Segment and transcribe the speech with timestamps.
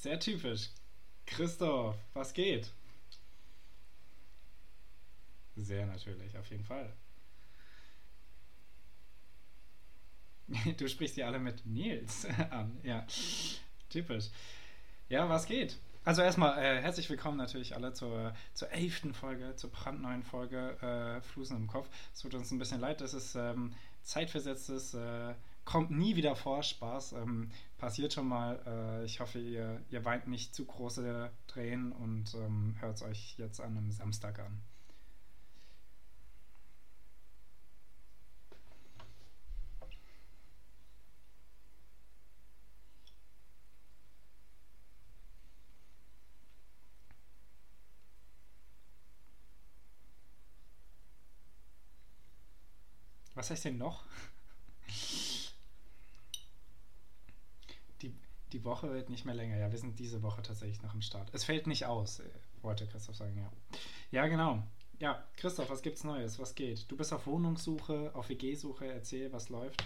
[0.00, 0.70] Sehr typisch.
[1.26, 2.72] Christoph, was geht?
[5.56, 6.90] Sehr natürlich, auf jeden Fall.
[10.78, 13.06] Du sprichst die alle mit Nils an, ja.
[13.90, 14.30] Typisch.
[15.10, 15.76] Ja, was geht?
[16.02, 21.20] Also erstmal äh, herzlich willkommen natürlich alle zur, zur elften Folge, zur brandneuen Folge äh,
[21.20, 21.90] Flusen im Kopf.
[22.14, 26.62] Es tut uns ein bisschen leid, dass es ähm, zeitversetztes, äh, kommt nie wieder vor,
[26.62, 27.12] Spaß.
[27.12, 28.60] Ähm, passiert schon mal.
[28.66, 33.34] Äh, ich hoffe, ihr, ihr weint nicht zu große Tränen und ähm, hört es euch
[33.38, 34.62] jetzt an einem Samstag an.
[53.40, 54.04] Was heißt denn noch?
[58.52, 59.56] Die, Woche wird nicht mehr länger.
[59.56, 61.28] Ja, wir sind diese Woche tatsächlich noch im Start.
[61.32, 62.24] Es fällt nicht aus, äh,
[62.62, 63.50] wollte Christoph sagen, ja.
[64.10, 64.62] Ja, genau.
[64.98, 66.38] Ja, Christoph, was gibt's Neues?
[66.38, 66.90] Was geht?
[66.90, 68.86] Du bist auf Wohnungssuche, auf WG-Suche.
[68.86, 69.82] Erzähl, was läuft.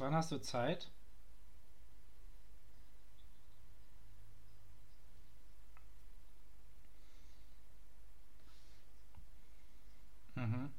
[0.00, 0.90] Wann hast du Zeit?
[10.36, 10.70] Mhm.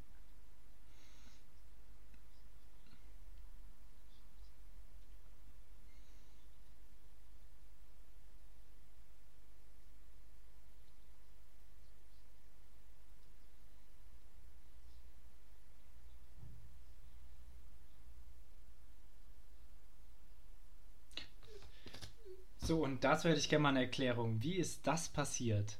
[22.63, 24.43] So, und dazu hätte ich gerne mal eine Erklärung.
[24.43, 25.79] Wie ist das passiert?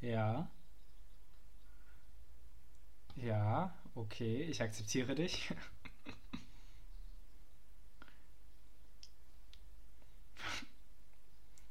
[0.00, 0.48] Ja,
[3.16, 5.52] ja, okay, ich akzeptiere dich.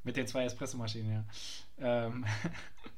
[0.03, 1.25] Mit den zwei Espressomaschinen, ja.
[2.07, 2.25] Ähm,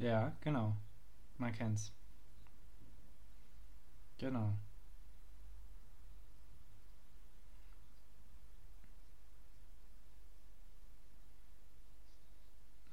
[0.00, 0.76] ja, genau.
[1.38, 1.92] Man kennt's.
[4.18, 4.54] Genau.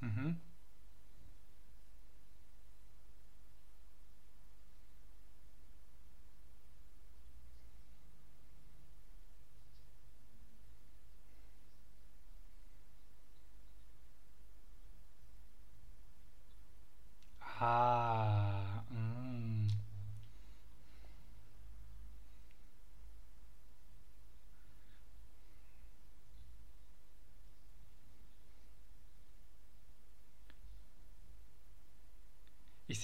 [0.01, 0.46] Mhm.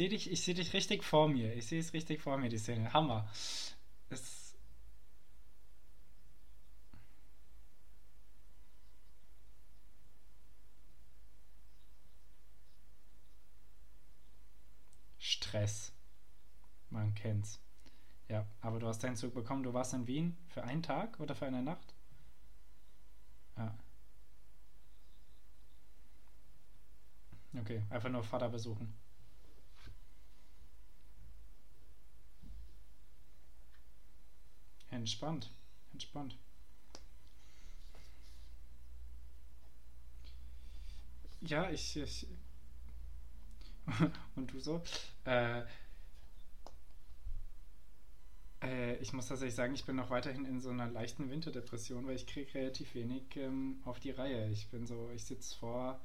[0.03, 1.55] Sehe dich, ich sehe dich richtig vor mir.
[1.55, 2.91] Ich sehe es richtig vor mir, die Szene.
[2.91, 3.29] Hammer.
[4.09, 4.55] Es
[15.19, 15.93] Stress.
[16.89, 17.59] Man kennt's.
[18.27, 19.63] Ja, aber du hast deinen Zug bekommen.
[19.63, 21.93] Du warst in Wien für einen Tag oder für eine Nacht?
[23.57, 23.73] Ja,
[27.57, 27.83] okay.
[27.89, 29.02] Einfach nur Vater besuchen.
[34.93, 35.49] Entspannt.
[35.91, 36.37] Entspannt.
[41.41, 42.27] Ja, ich, ich
[44.35, 44.81] und du so.
[45.25, 45.63] Äh,
[48.61, 52.15] äh, ich muss tatsächlich sagen, ich bin noch weiterhin in so einer leichten Winterdepression, weil
[52.15, 54.49] ich kriege relativ wenig ähm, auf die Reihe.
[54.51, 55.99] Ich bin so, ich sitze vor,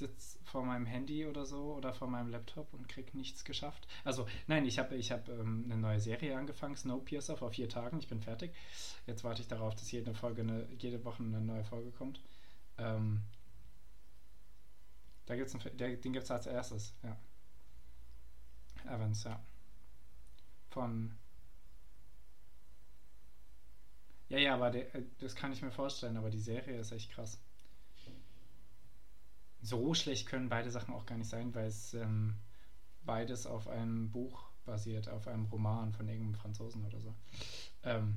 [0.00, 3.86] sitze vor meinem Handy oder so oder vor meinem Laptop und kriege nichts geschafft.
[4.04, 7.98] Also nein, ich habe ich hab, ähm, eine neue Serie angefangen, Snowpiercer, vor vier Tagen.
[7.98, 8.52] Ich bin fertig.
[9.06, 12.20] Jetzt warte ich darauf, dass jede Folge eine, jede Woche eine neue Folge kommt.
[12.78, 13.22] Ähm,
[15.26, 17.16] da gibt's einen, der, den gibt es als erstes, ja.
[18.86, 19.40] Evans, ja.
[20.70, 21.16] Von.
[24.28, 27.12] Ja, ja, aber der, äh, das kann ich mir vorstellen, aber die Serie ist echt
[27.12, 27.40] krass.
[29.62, 32.36] So schlecht können beide Sachen auch gar nicht sein, weil es ähm,
[33.04, 37.14] beides auf einem Buch basiert auf einem Roman von irgendeinem Franzosen oder so.
[37.82, 38.16] Ähm,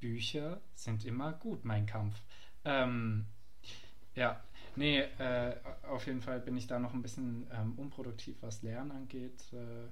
[0.00, 2.20] Bücher sind immer gut, mein Kampf.
[2.64, 3.26] Ähm,
[4.14, 4.42] ja,
[4.76, 5.56] nee, äh,
[5.88, 9.52] auf jeden Fall bin ich da noch ein bisschen ähm, unproduktiv, was Lernen angeht.
[9.52, 9.88] Äh,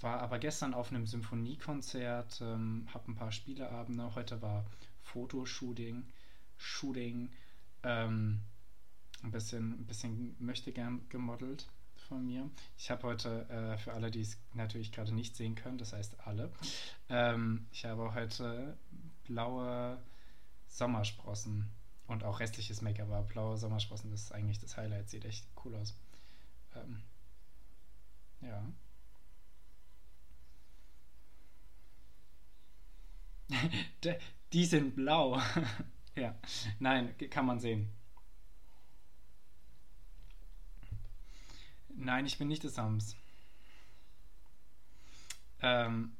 [0.00, 4.14] war aber gestern auf einem Symphoniekonzert, ähm, habe ein paar Spieleabende.
[4.14, 4.64] Heute war
[5.02, 6.06] Fotoshooting,
[6.56, 7.32] Shooting,
[7.82, 8.42] ähm,
[9.22, 11.66] ein bisschen, ein bisschen möchte gern gemodelt
[12.08, 12.48] von mir.
[12.76, 16.26] Ich habe heute, äh, für alle, die es natürlich gerade nicht sehen können, das heißt
[16.26, 16.50] alle,
[17.08, 18.76] ähm, ich habe heute
[19.24, 19.98] blaue
[20.68, 21.70] Sommersprossen
[22.06, 25.74] und auch restliches Make-up, aber blaue Sommersprossen, das ist eigentlich das Highlight, sieht echt cool
[25.74, 25.94] aus.
[26.74, 27.02] Ähm,
[28.40, 28.62] ja.
[34.52, 35.40] die sind blau.
[36.14, 36.34] ja,
[36.78, 37.90] nein, kann man sehen.
[41.98, 43.16] Nein, ich bin nicht des Sams.
[45.60, 46.16] Ähm,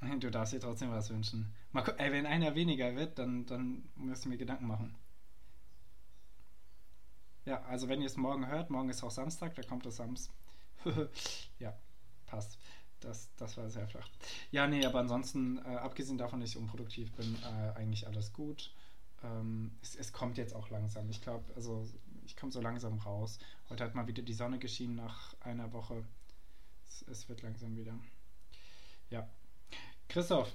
[0.00, 1.50] du darfst dir trotzdem was wünschen.
[1.72, 4.94] Mal ey, wenn einer weniger wird, dann, dann müsst ihr mir Gedanken machen.
[7.46, 10.30] Ja, also wenn ihr es morgen hört, morgen ist auch Samstag, da kommt das Sams.
[11.58, 11.74] ja,
[12.26, 12.58] passt.
[13.00, 14.10] Das, das war sehr flach.
[14.50, 18.74] Ja, nee, aber ansonsten, äh, abgesehen davon, dass ich unproduktiv bin, äh, eigentlich alles gut.
[19.22, 21.08] Ähm, es, es, kommt jetzt auch langsam.
[21.08, 21.88] Ich glaube, also
[22.30, 23.40] ich komme so langsam raus.
[23.68, 26.04] Heute hat mal wieder die Sonne geschienen nach einer Woche.
[26.86, 27.92] Es, es wird langsam wieder.
[29.10, 29.28] Ja.
[30.08, 30.52] Christoph,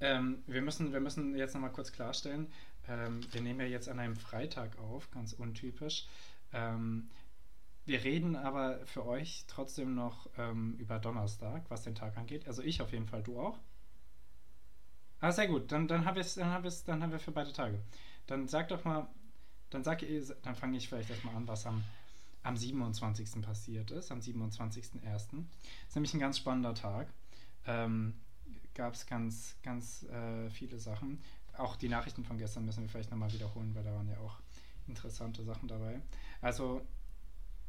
[0.00, 2.52] ähm, wir, müssen, wir müssen jetzt nochmal kurz klarstellen,
[2.88, 6.06] ähm, wir nehmen ja jetzt an einem Freitag auf, ganz untypisch.
[6.52, 7.10] Ähm,
[7.84, 12.46] wir reden aber für euch trotzdem noch ähm, über Donnerstag, was den Tag angeht.
[12.46, 13.58] Also ich auf jeden Fall, du auch.
[15.18, 15.72] Ah, sehr gut.
[15.72, 17.80] Dann, dann, haben dann, haben dann haben wir für beide Tage.
[18.28, 19.08] Dann sag doch mal,
[19.70, 20.04] dann sag
[20.42, 21.84] dann fange ich vielleicht erstmal an, was am,
[22.42, 23.42] am 27.
[23.42, 24.94] passiert ist, am 27.01.
[25.14, 27.08] Ist nämlich ein ganz spannender Tag.
[27.66, 28.14] Ähm,
[28.74, 31.20] Gab es ganz, ganz äh, viele Sachen.
[31.56, 34.38] Auch die Nachrichten von gestern müssen wir vielleicht nochmal wiederholen, weil da waren ja auch
[34.86, 36.00] interessante Sachen dabei.
[36.40, 36.82] Also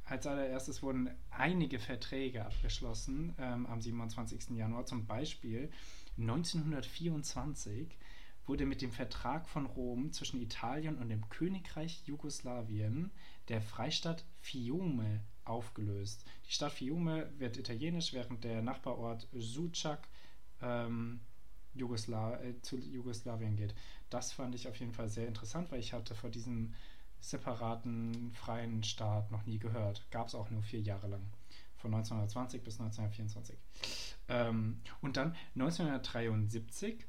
[0.06, 4.51] als allererstes wurden einige Verträge abgeschlossen ähm, am 27.
[4.51, 4.86] Januar.
[4.86, 5.72] Zum Beispiel
[6.18, 7.88] 1924
[8.50, 13.12] wurde mit dem Vertrag von Rom zwischen Italien und dem Königreich Jugoslawien
[13.48, 16.25] der Freistaat Fiume aufgelöst.
[16.48, 20.07] Die Stadt Fiume wird italienisch, während der Nachbarort Sucak
[20.63, 21.19] ähm,
[21.75, 23.75] Jugosla äh, zu Jugoslawien geht.
[24.10, 26.74] Das fand ich auf jeden Fall sehr interessant, weil ich hatte vor diesem
[27.19, 30.10] separaten freien Staat noch nie gehört.
[30.10, 31.22] Gab es auch nur vier Jahre lang.
[31.75, 33.56] Von 1920 bis 1924.
[34.28, 37.06] Ähm, und dann 1973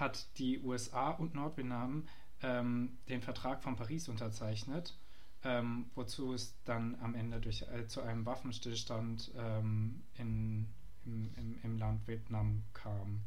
[0.00, 2.08] hat die USA und Nordvietnam
[2.42, 4.98] ähm, den Vertrag von Paris unterzeichnet,
[5.44, 10.68] ähm, wozu es dann am Ende durch, äh, zu einem Waffenstillstand ähm, in,
[11.04, 13.20] im, im, im, Land Vietnam kam.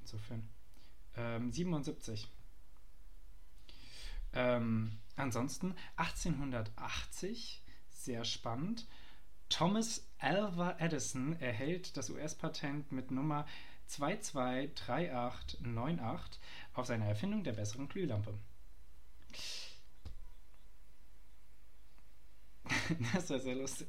[0.00, 0.48] Insofern.
[1.50, 2.28] 77.
[4.34, 8.86] Ähm, ansonsten 1880, sehr spannend.
[9.48, 13.46] Thomas Alva Edison erhält das US-Patent mit Nummer
[13.88, 16.40] 223898
[16.74, 18.34] auf seine Erfindung der besseren Glühlampe.
[23.14, 23.88] das wäre sehr lustig.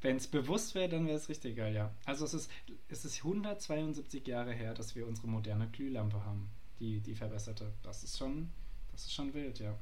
[0.00, 1.92] Wenn es bewusst wäre, dann wäre es richtig geil, ja.
[2.04, 2.50] Also es ist,
[2.88, 7.72] es ist 172 Jahre her, dass wir unsere moderne Glühlampe haben, die, die verbesserte.
[7.82, 8.50] Das ist schon,
[8.92, 9.76] das ist schon wild, ja.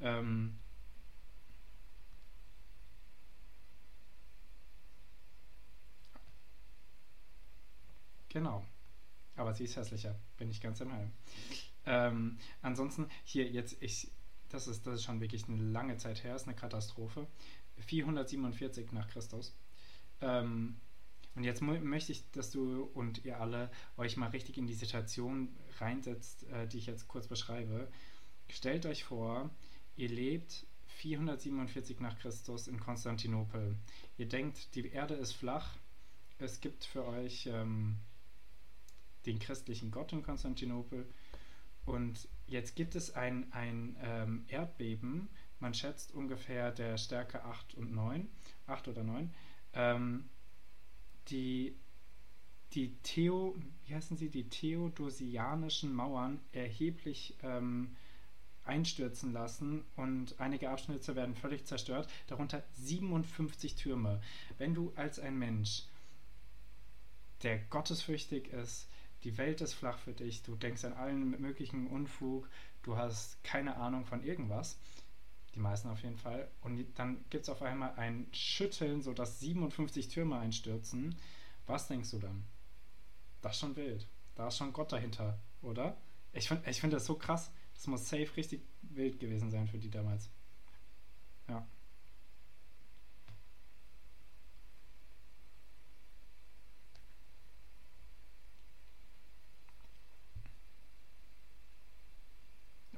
[0.00, 0.56] Ähm,
[8.34, 8.64] Genau.
[9.36, 11.12] Aber sie ist hässlicher, bin ich ganz im Heim.
[11.86, 14.10] Ähm, ansonsten, hier jetzt, ich,
[14.48, 17.28] das ist, das ist schon wirklich eine lange Zeit her, ist eine Katastrophe.
[17.78, 19.56] 447 nach Christus.
[20.20, 20.80] Ähm,
[21.36, 25.54] und jetzt möchte ich, dass du und ihr alle euch mal richtig in die Situation
[25.78, 27.88] reinsetzt, äh, die ich jetzt kurz beschreibe.
[28.48, 29.50] Stellt euch vor,
[29.96, 33.76] ihr lebt 447 nach Christus in Konstantinopel.
[34.16, 35.76] Ihr denkt, die Erde ist flach.
[36.38, 37.98] Es gibt für euch ähm,
[39.26, 41.06] den christlichen Gott in Konstantinopel.
[41.84, 45.28] Und jetzt gibt es ein, ein ähm, Erdbeben,
[45.60, 48.28] man schätzt ungefähr der Stärke 8 und 9,
[48.66, 49.32] 8 oder 9,
[49.74, 50.28] ähm,
[51.28, 51.76] die
[52.74, 57.94] die Theo, wie heißen sie, die theodosianischen Mauern erheblich ähm,
[58.64, 64.20] einstürzen lassen und einige Abschnitte werden völlig zerstört, darunter 57 Türme.
[64.58, 65.84] Wenn du als ein Mensch,
[67.42, 68.88] der gottesfürchtig ist,
[69.24, 72.48] die Welt ist flach für dich, du denkst an allen möglichen Unfug,
[72.82, 74.78] du hast keine Ahnung von irgendwas.
[75.54, 76.48] Die meisten auf jeden Fall.
[76.62, 81.14] Und dann gibt es auf einmal ein Schütteln, sodass 57 Türme einstürzen.
[81.66, 82.44] Was denkst du dann?
[83.40, 84.06] Das ist schon wild.
[84.34, 85.96] Da ist schon Gott dahinter, oder?
[86.32, 87.52] Ich finde ich find das so krass.
[87.74, 90.28] Das muss safe richtig wild gewesen sein für die damals.
[91.48, 91.66] Ja.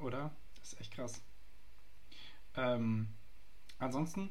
[0.01, 0.31] Oder?
[0.61, 1.23] Das echt krass.
[2.57, 3.09] Ähm,
[3.79, 4.31] ansonsten,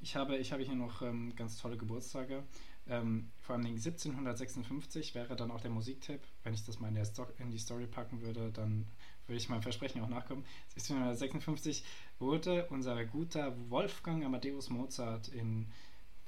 [0.00, 2.44] ich habe, ich habe hier noch ähm, ganz tolle Geburtstage.
[2.88, 6.22] Ähm, vor allem 1756 wäre dann auch der Musiktipp.
[6.42, 8.86] Wenn ich das mal in, der Sto in die Story packen würde, dann
[9.26, 10.44] würde ich meinem Versprechen auch nachkommen.
[10.70, 11.84] 1756
[12.18, 15.66] wurde unser guter Wolfgang Amadeus Mozart in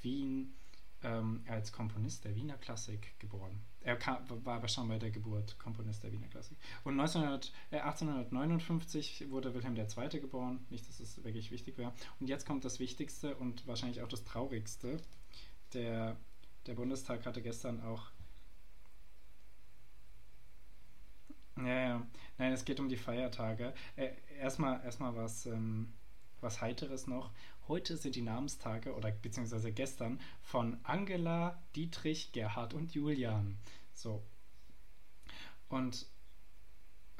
[0.02, 0.54] Wien
[1.02, 3.60] ähm, als Komponist der Wiener Klassik geboren.
[3.80, 6.56] Er kam, war aber schon bei der Geburt Komponist der Wiener Klassik.
[6.84, 10.20] Und 1900, äh, 1859 wurde Wilhelm II.
[10.20, 10.64] geboren.
[10.70, 11.92] Nicht, dass es wirklich wichtig wäre.
[12.20, 15.00] Und jetzt kommt das Wichtigste und wahrscheinlich auch das Traurigste.
[15.72, 16.16] Der,
[16.66, 18.10] der Bundestag hatte gestern auch.
[21.56, 22.06] Ja, ja.
[22.38, 23.74] Nein, es geht um die Feiertage.
[23.96, 25.92] Äh, erstmal, erstmal was, ähm,
[26.42, 27.30] was Heiteres noch.
[27.68, 33.56] Heute sind die Namenstage oder beziehungsweise gestern von Angela, Dietrich, Gerhard und Julian.
[33.94, 34.22] So.
[35.68, 36.06] Und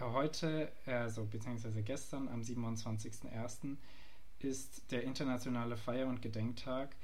[0.01, 3.77] heute, also beziehungsweise gestern am 27.01.
[4.41, 6.97] ist der internationale Feier- und Gedenktag,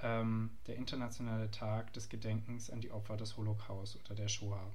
[0.00, 4.72] ähm, der internationale Tag des Gedenkens an die Opfer des Holocaust oder der Shoah.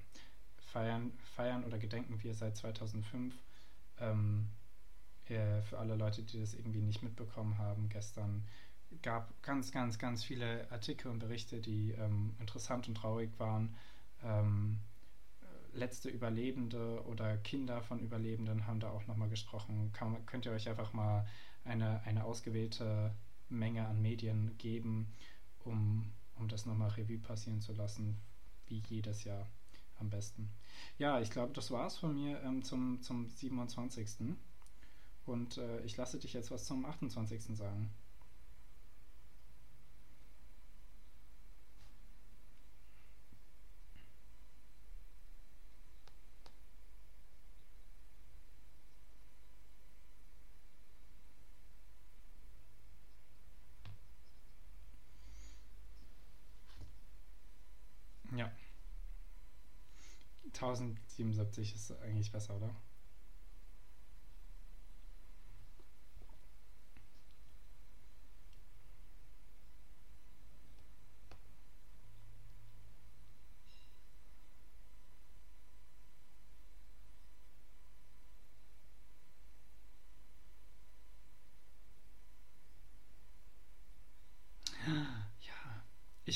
[0.57, 3.33] Feiern, feiern oder gedenken wir seit 2005.
[3.99, 4.49] Ähm,
[5.29, 8.43] äh, für alle Leute, die das irgendwie nicht mitbekommen haben, gestern
[9.01, 13.75] gab ganz, ganz, ganz viele Artikel und Berichte, die ähm, interessant und traurig waren.
[14.23, 14.79] Ähm,
[15.73, 19.91] letzte Überlebende oder Kinder von Überlebenden haben da auch nochmal gesprochen.
[19.93, 21.25] Kann, könnt ihr euch einfach mal
[21.63, 23.13] eine, eine ausgewählte
[23.49, 25.11] Menge an Medien geben,
[25.63, 28.17] um, um das nochmal Revue passieren zu lassen,
[28.67, 29.47] wie jedes Jahr
[29.99, 30.49] am besten.
[30.97, 34.35] Ja, ich glaube, das war es von mir ähm, zum, zum 27.
[35.29, 37.55] Und äh, ich lasse dich jetzt was zum 28.
[37.55, 37.91] sagen.
[58.35, 58.51] Ja.
[60.53, 62.73] 1077 ist eigentlich besser, oder?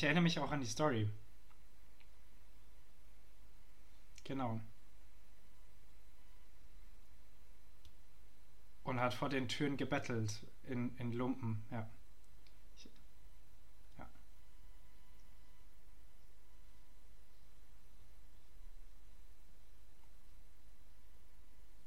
[0.04, 1.08] Ich erinnere mich auch an die Story.
[4.26, 4.60] Genau.
[8.84, 11.90] Und hat vor den Türen gebettelt in, in Lumpen, ja.
[13.98, 14.10] ja.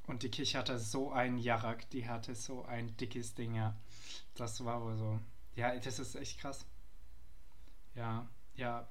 [0.07, 3.77] Und die Kirche hatte so einen Jarak, die hatte so ein dickes Ding, ja.
[4.37, 5.21] Das war wohl so.
[5.55, 6.65] Ja, das ist echt krass.
[7.97, 8.87] Ja, ja.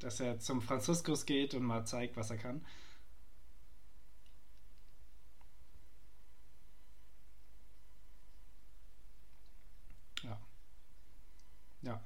[0.00, 2.64] Dass er zum Franziskus geht und mal zeigt, was er kann.
[10.22, 10.38] Ja.
[11.82, 12.00] Ja.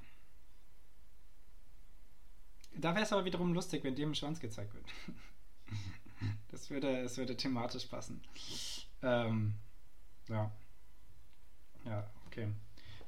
[2.74, 4.84] Da wäre es aber wiederum lustig, wenn dem ein Schwanz gezeigt wird.
[6.50, 8.22] das würde, das würde thematisch passen.
[9.02, 9.54] Ähm,
[10.28, 10.50] ja.
[11.84, 12.48] Ja, okay.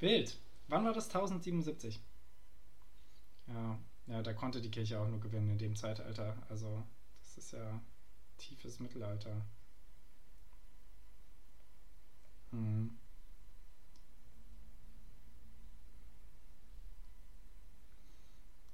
[0.00, 0.38] Wild.
[0.68, 2.00] Wann war das 1077?
[3.46, 6.36] Ja, ja, da konnte die Kirche auch nur gewinnen in dem Zeitalter.
[6.48, 6.82] Also,
[7.20, 7.80] das ist ja
[8.38, 9.42] tiefes Mittelalter.
[12.52, 12.88] Hm.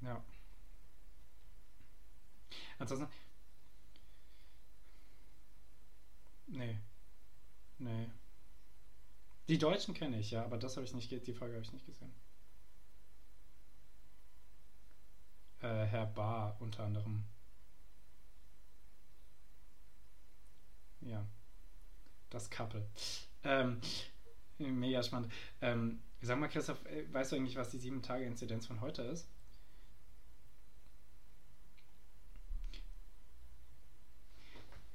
[0.03, 0.23] Ja.
[2.79, 3.09] Ansonsten.
[6.49, 6.77] Nee.
[7.79, 8.11] Nee.
[9.49, 11.87] Die Deutschen kenne ich, ja, aber das habe ich nicht, die Frage habe ich nicht
[11.87, 12.13] gesehen.
[15.61, 17.25] Äh, Herr Bahr unter anderem.
[21.01, 21.27] Ja.
[22.31, 22.87] Das Couple.
[23.45, 23.81] Ähm,
[24.59, 25.33] mega spannend.
[25.61, 29.29] Ähm, sag mal, Christoph, äh, weißt du eigentlich, was die 7-Tage-Inzidenz von heute ist?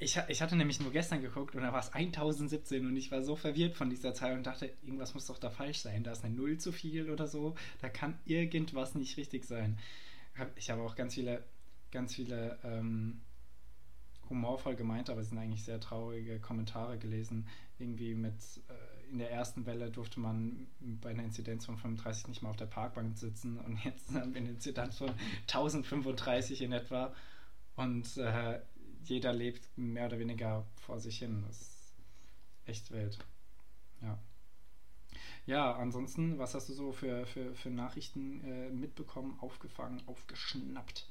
[0.06, 3.24] Ich, ich hatte nämlich nur gestern geguckt und da war es 1017 und ich war
[3.24, 6.04] so verwirrt von dieser Zahl und dachte, irgendwas muss doch da falsch sein.
[6.04, 7.56] Da ist eine Null zu viel oder so.
[7.82, 9.80] Da kann irgendwas nicht richtig sein.
[10.58, 11.44] Ich habe auch ganz viele,
[11.92, 13.22] ganz viele ähm,
[14.30, 17.48] humorvoll gemeint, aber es sind eigentlich sehr traurige Kommentare gelesen.
[17.80, 18.36] Irgendwie mit,
[18.70, 22.58] äh, in der ersten Welle durfte man bei einer Inzidenz von 35 nicht mal auf
[22.58, 25.10] der Parkbank sitzen und jetzt haben wir eine Inzidenz von
[25.48, 27.12] 1035 in etwa.
[27.76, 28.60] Und äh,
[29.10, 31.44] jeder lebt mehr oder weniger vor sich hin.
[31.48, 31.94] Das ist
[32.66, 33.20] echt wild.
[34.02, 34.20] Ja.
[35.46, 41.08] Ja, ansonsten, was hast du so für, für, für Nachrichten äh, mitbekommen, aufgefangen, aufgeschnappt?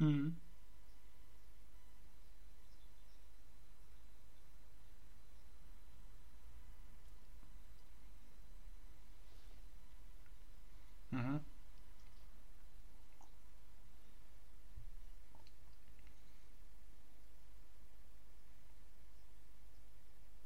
[0.00, 0.36] Mhm.
[11.12, 11.38] Mhm.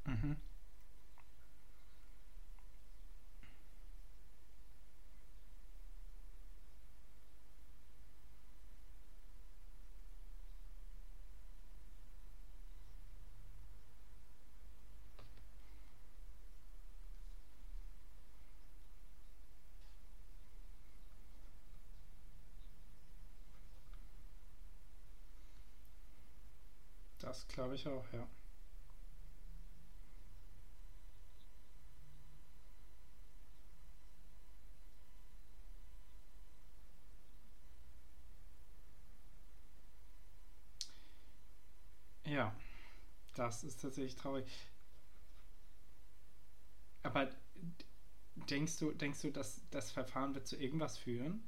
[0.06, 0.36] Mhm.
[27.36, 28.26] Das glaube ich auch, ja.
[42.24, 42.54] Ja,
[43.36, 44.46] das ist tatsächlich traurig.
[47.02, 47.30] Aber
[48.48, 51.42] denkst du, denkst du, dass das Verfahren wird zu irgendwas führen?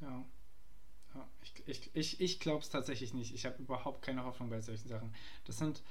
[0.00, 0.24] Ja.
[1.14, 1.28] Ja,
[2.00, 3.34] ich, ich, glaube es tatsächlich nicht.
[3.34, 5.14] Ich habe überhaupt keine Hoffnung bei solchen Sachen.
[5.44, 5.82] Das sind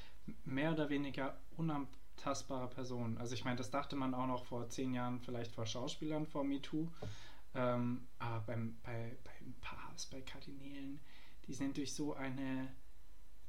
[0.43, 3.17] mehr oder weniger unantastbare Personen.
[3.17, 6.43] Also ich meine, das dachte man auch noch vor zehn Jahren vielleicht vor Schauspielern vor
[6.43, 6.91] MeToo.
[7.55, 10.99] Ähm, aber beim, bei, beim Papst, bei Kardinälen,
[11.47, 12.69] die sind durch so eine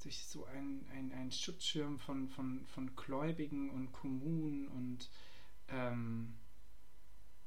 [0.03, 5.11] durch so einen ein Schutzschirm von, von, von Gläubigen und Kommunen und
[5.69, 6.39] ähm,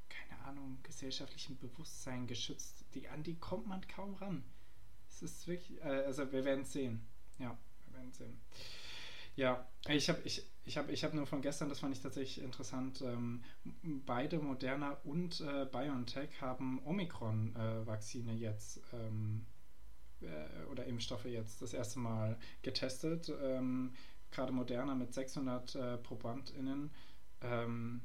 [0.08, 2.84] keine Ahnung, gesellschaftlichem Bewusstsein geschützt.
[2.94, 4.44] Die, an die kommt man kaum ran.
[5.14, 7.00] Es ist wirklich, äh, also wir werden sehen.
[7.38, 8.40] Ja, wir werden sehen.
[9.36, 12.42] Ja, ich habe ich, ich hab, ich hab nur von gestern, das fand ich tatsächlich
[12.44, 13.42] interessant, ähm,
[14.06, 19.46] beide Moderna und äh, BioNTech haben Omikron-Vakzine äh, jetzt ähm,
[20.20, 23.32] äh, oder Impfstoffe jetzt das erste Mal getestet.
[23.42, 23.92] Ähm,
[24.30, 26.90] Gerade Moderna mit 600 äh, ProbandInnen.
[27.40, 28.00] Ähm,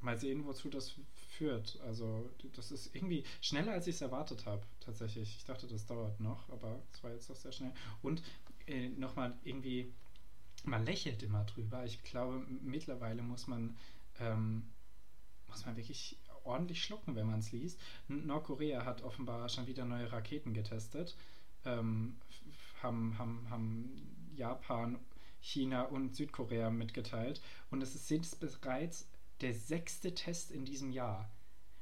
[0.00, 0.94] mal sehen, wozu das
[1.34, 1.78] führt.
[1.82, 5.36] Also das ist irgendwie schneller, als ich es erwartet habe, tatsächlich.
[5.36, 7.72] Ich dachte, das dauert noch, aber es war jetzt doch sehr schnell.
[8.02, 8.22] Und
[8.66, 9.92] äh, nochmal irgendwie,
[10.64, 11.84] man lächelt immer drüber.
[11.84, 13.76] Ich glaube, mittlerweile muss man,
[14.20, 14.64] ähm,
[15.48, 17.80] muss man wirklich ordentlich schlucken, wenn man es liest.
[18.08, 21.16] Nordkorea hat offenbar schon wieder neue Raketen getestet.
[21.64, 22.16] Ähm,
[22.82, 24.98] haben, haben, haben Japan,
[25.40, 27.40] China und Südkorea mitgeteilt.
[27.70, 29.08] Und es sind bereits
[29.40, 31.30] der sechste Test in diesem Jahr.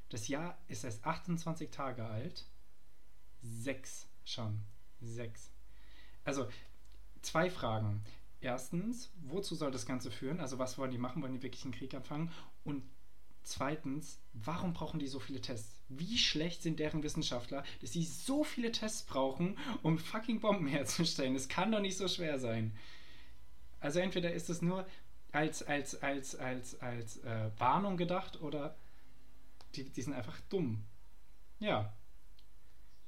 [0.08, 2.46] Das Jahr ist erst 28 Tage alt.
[3.42, 4.62] Sechs schon.
[5.00, 5.50] Sechs.
[6.24, 6.48] Also,
[7.22, 8.04] zwei Fragen.
[8.40, 10.40] Erstens, wozu soll das Ganze führen?
[10.40, 11.22] Also, was wollen die machen?
[11.22, 12.30] Wollen die wirklich einen Krieg anfangen?
[12.64, 12.82] Und
[13.42, 15.80] zweitens, warum brauchen die so viele Tests?
[15.88, 21.34] Wie schlecht sind deren Wissenschaftler, dass sie so viele Tests brauchen, um fucking Bomben herzustellen?
[21.34, 22.76] Das kann doch nicht so schwer sein.
[23.80, 24.86] Also entweder ist es nur,
[25.32, 28.76] als, als, als, als, als äh, Warnung gedacht oder
[29.74, 30.84] die, die sind einfach dumm.
[31.58, 31.92] Ja.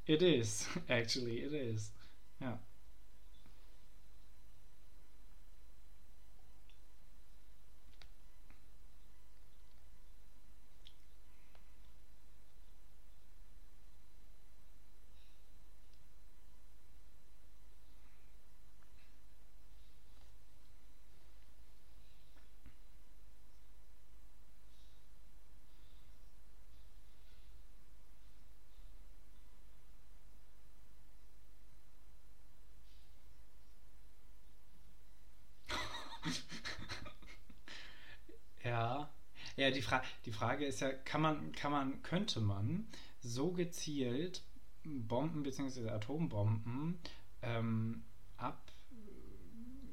[0.07, 1.93] It is, actually, it is.
[2.41, 2.59] Ja.
[39.95, 42.89] Fra die Frage ist ja, kann man, kann man, könnte man
[43.21, 44.43] so gezielt
[44.83, 45.89] Bomben bzw.
[45.89, 46.99] Atombomben
[47.43, 48.03] ähm,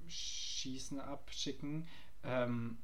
[0.08, 1.88] abschießen, abschicken,
[2.24, 2.80] ähm,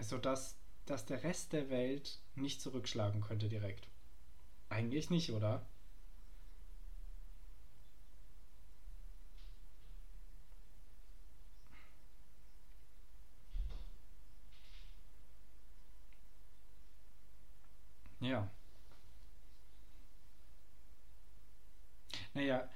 [0.00, 0.56] sodass
[0.86, 3.86] dass der Rest der Welt nicht zurückschlagen könnte direkt?
[4.68, 5.64] Eigentlich nicht, oder?
[18.20, 18.48] Ja.
[22.34, 22.68] Naja,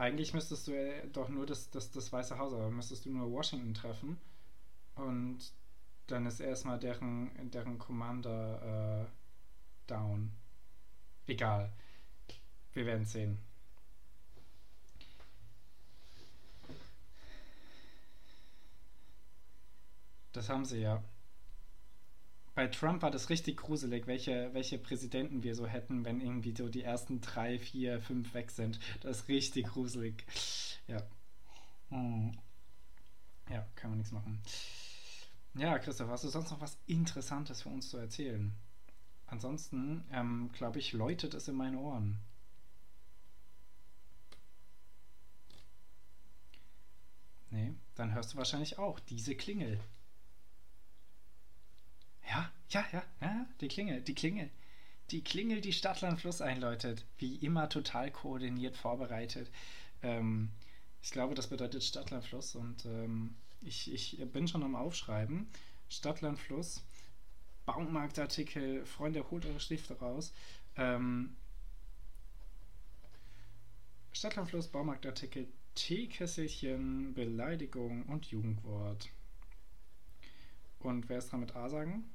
[0.00, 0.72] eigentlich müsstest du
[1.12, 4.18] doch nur das, das, das Weiße Haus, aber müsstest du nur Washington treffen
[4.94, 5.38] und
[6.06, 9.06] dann ist erstmal deren, deren Commander äh,
[9.86, 10.32] down.
[11.26, 11.70] Egal.
[12.72, 13.38] Wir werden sehen.
[20.32, 21.02] Das haben sie ja
[22.60, 26.68] bei Trump war das richtig gruselig, welche, welche Präsidenten wir so hätten, wenn irgendwie so
[26.68, 28.78] die ersten drei, vier, fünf weg sind.
[29.00, 30.26] Das ist richtig gruselig.
[30.86, 31.02] Ja.
[31.88, 32.32] Hm.
[33.48, 34.42] Ja, kann man nichts machen.
[35.54, 38.52] Ja, Christoph, hast du sonst noch was Interessantes für uns zu erzählen?
[39.26, 42.18] Ansonsten, ähm, glaube ich, läutet es in meinen Ohren.
[47.48, 49.80] Nee, dann hörst du wahrscheinlich auch diese Klingel.
[52.30, 54.50] Ja, ja, ja, ja, die Klingel, die Klingel.
[55.10, 57.04] Die Klingel, die Stadtland Fluss einläutet.
[57.18, 59.50] Wie immer total koordiniert vorbereitet.
[60.02, 60.50] Ähm,
[61.02, 65.48] ich glaube, das bedeutet Stadtland Fluss und ähm, ich, ich bin schon am Aufschreiben.
[65.88, 66.84] Stadtland Fluss,
[67.66, 70.32] Baumarktartikel, Freunde, holt eure Stifte raus.
[70.76, 71.36] Ähm,
[74.12, 79.08] Stadtland Fluss, Baumarktartikel, Teekesselchen, Beleidigung und Jugendwort.
[80.78, 82.08] Und wer ist dran mit A sagen?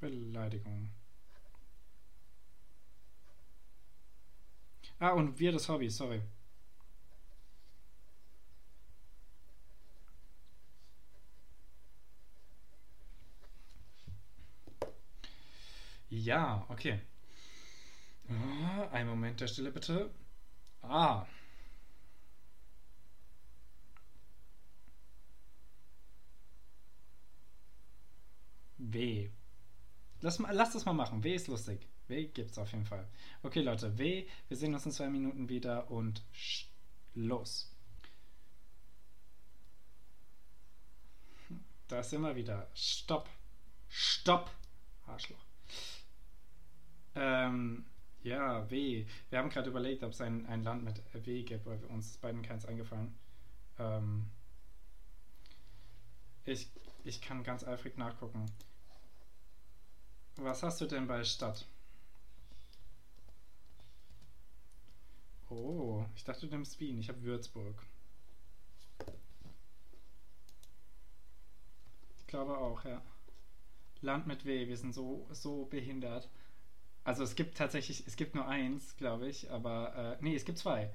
[0.00, 0.90] Beleidigung.
[4.98, 6.22] Ah, und wir das Hobby, sorry.
[16.10, 17.00] Ja, okay.
[18.28, 20.10] Ah, ein Moment der Stille bitte.
[20.82, 21.26] Ah.
[28.78, 29.30] W.
[30.20, 31.24] Lass, lass das mal machen.
[31.24, 31.86] W ist lustig.
[32.08, 33.08] W gibt's auf jeden Fall.
[33.42, 34.26] Okay, Leute, W.
[34.48, 36.24] Wir sehen uns in zwei Minuten wieder und
[37.14, 37.74] los.
[41.88, 42.68] Da sind wir wieder.
[42.74, 43.28] Stopp.
[43.88, 44.50] Stopp.
[45.06, 45.44] Arschloch.
[47.14, 47.84] Ähm,
[48.22, 49.06] ja, W.
[49.30, 52.42] Wir haben gerade überlegt, ob es ein, ein Land mit W gibt, weil uns beiden
[52.42, 53.14] keins eingefallen.
[53.78, 54.30] Ähm,
[56.44, 56.68] ich,
[57.04, 58.46] ich kann ganz eifrig nachgucken.
[60.42, 61.66] Was hast du denn bei Stadt?
[65.50, 66.98] Oh, ich dachte, du nimmst Wien.
[66.98, 67.74] Ich habe Würzburg.
[72.16, 73.02] Ich glaube auch, ja.
[74.00, 76.30] Land mit W, wir sind so, so behindert.
[77.04, 80.56] Also es gibt tatsächlich, es gibt nur eins, glaube ich, aber äh, nee, es gibt
[80.56, 80.90] zwei.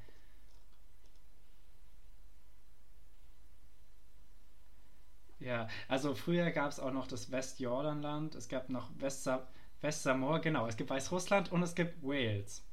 [5.45, 9.47] Ja, also früher gab es auch noch das Westjordanland, es gab noch Westsa
[9.81, 12.63] Westsamor, genau, es gibt Weißrussland und es gibt Wales.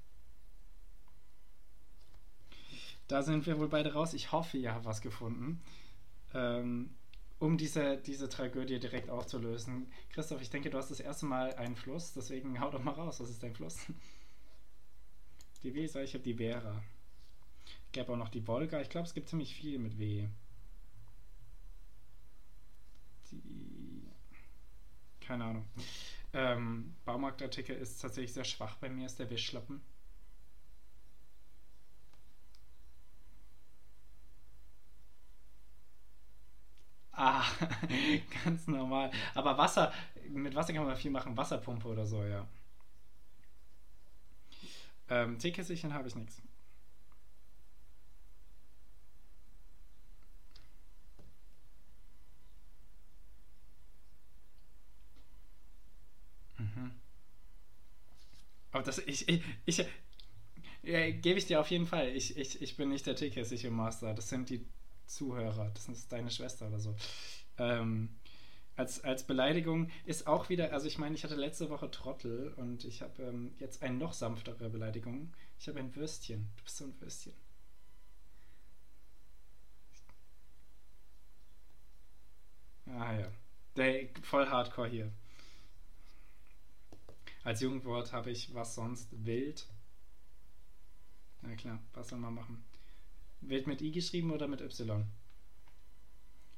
[3.09, 4.15] Da sind wir wohl beide raus.
[4.15, 5.61] Ich hoffe, ihr habt was gefunden.
[6.33, 6.95] Ähm,
[7.39, 9.93] um diese, diese Tragödie direkt aufzulösen.
[10.11, 13.21] Christoph, ich denke, du hast das erste Mal einen Fluss, deswegen hau doch mal raus.
[13.21, 13.81] Was ist dein Fluss?
[15.63, 16.83] Die Weser, ich habe die Vera.
[17.91, 18.81] Gäbe auch noch die Wolga.
[18.81, 20.29] Ich glaube, es gibt ziemlich viel mit W.
[25.33, 25.65] Keine Ahnung.
[26.35, 29.81] Ähm, Baumarktartikel ist tatsächlich sehr schwach bei mir, ist der Wischlappen.
[37.13, 37.45] Ah,
[38.45, 39.11] ganz normal.
[39.35, 39.93] Aber Wasser,
[40.29, 41.37] mit Wasser kann man viel machen.
[41.37, 42.47] Wasserpumpe oder so, ja.
[45.09, 46.43] Ähm, Teekesselchen habe ich nichts.
[58.73, 59.87] Aber das, ich, ich, ich
[60.83, 62.09] ja, gebe ich dir auf jeden Fall.
[62.09, 64.15] Ich, ich, ich bin nicht der Teekässige Master.
[64.15, 64.67] Das sind die
[65.07, 65.71] Zuhörer.
[65.75, 66.97] Das ist deine Schwester oder so.
[67.59, 68.09] Ähm,
[68.77, 72.85] als, als Beleidigung ist auch wieder, also ich meine, ich hatte letzte Woche Trottel und
[72.85, 75.33] ich habe ähm, jetzt eine noch sanftere Beleidigung.
[75.59, 76.51] Ich habe ein Würstchen.
[76.57, 77.35] Du bist so ein Würstchen.
[82.87, 83.29] Ah ja.
[83.77, 85.13] Der, voll hardcore hier.
[87.45, 89.67] Als Jugendwort habe ich was sonst wild.
[91.43, 92.65] Na klar, was soll man machen?
[93.41, 95.05] Wild mit I geschrieben oder mit Y?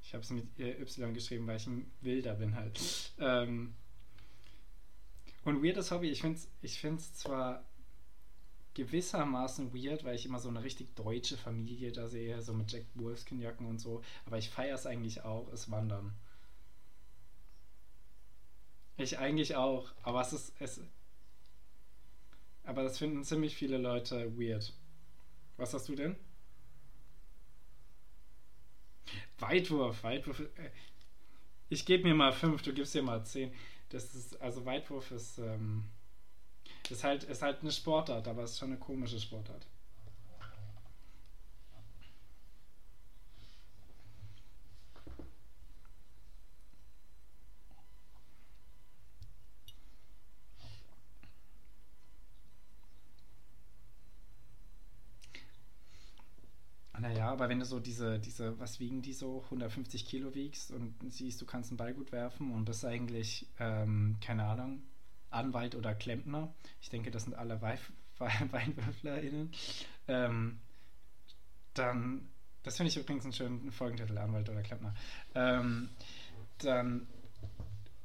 [0.02, 2.78] Ich habe es mit Y geschrieben, weil ich ein Wilder bin halt.
[3.18, 3.74] Ähm,
[5.44, 7.64] und weirdes Hobby, ich finde es ich find's zwar
[8.74, 12.84] gewissermaßen weird, weil ich immer so eine richtig deutsche Familie da sehe, so mit Jack
[12.94, 16.12] Wolfskin-Jacken und so, aber ich feiere es eigentlich auch, es Wandern.
[18.96, 20.52] Ich eigentlich auch, aber es ist.
[20.60, 20.80] Es,
[22.64, 24.72] aber das finden ziemlich viele Leute weird.
[25.56, 26.16] Was hast du denn?
[29.38, 30.40] Weitwurf, Weitwurf.
[30.40, 30.70] Äh,
[31.68, 33.52] ich gebe mir mal fünf, du gibst dir mal zehn.
[33.90, 35.84] Das ist, also Weitwurf ist, ähm,
[36.88, 39.66] ist halt, ist halt eine Sportart, aber es ist schon eine komische Sportart.
[57.34, 61.40] Aber wenn du so diese, diese, was wiegen die so, 150 Kilo wiegst und siehst,
[61.42, 64.82] du kannst einen Ball gut werfen und bist eigentlich, ähm, keine Ahnung,
[65.30, 67.60] Anwalt oder Klempner, ich denke, das sind alle
[68.18, 69.50] WeinwürflerInnen,
[70.06, 70.60] ähm,
[71.74, 72.28] dann,
[72.62, 74.94] das finde ich übrigens einen schönen Folgentitel, Anwalt oder Klempner,
[75.34, 75.90] ähm,
[76.58, 77.08] dann,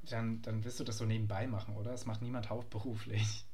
[0.09, 1.91] dann, dann wirst du das so nebenbei machen, oder?
[1.91, 3.45] Das macht niemand hauptberuflich.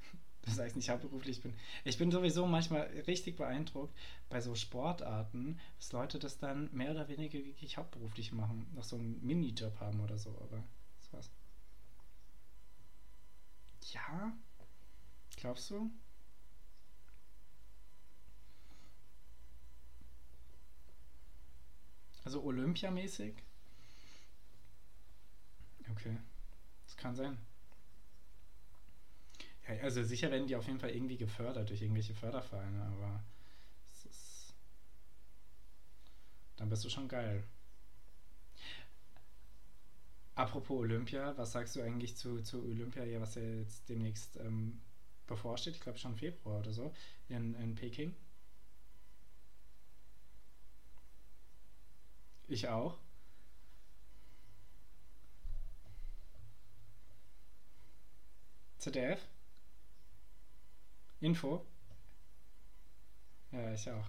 [0.45, 1.53] Das heißt nicht hauptberuflich bin.
[1.84, 3.95] Ich bin sowieso manchmal richtig beeindruckt
[4.29, 8.95] bei so Sportarten, dass Leute das dann mehr oder weniger wirklich hauptberuflich machen, noch so
[8.95, 10.63] einen Minijob haben oder so, aber
[10.99, 11.31] das war's.
[13.91, 14.34] Ja?
[15.38, 15.91] Glaubst du?
[22.23, 23.36] Also Olympiamäßig?
[25.91, 26.17] Okay.
[26.86, 27.38] Das kann sein.
[29.67, 33.23] Ja, also sicher werden die auf jeden Fall irgendwie gefördert durch irgendwelche Fördervereine, aber
[33.93, 34.54] ist,
[36.58, 37.43] dann bist du schon geil.
[40.36, 44.82] Apropos Olympia, was sagst du eigentlich zu, zu Olympia, ja, was ja jetzt demnächst ähm,
[45.28, 45.75] bevorsteht?
[45.75, 46.91] Ich glaube schon Februar oder so
[47.30, 48.13] in, in Peking.
[52.47, 52.97] Ich auch.
[58.80, 59.28] ZDF?
[61.19, 61.65] Info?
[63.51, 64.06] Ja, ich auch.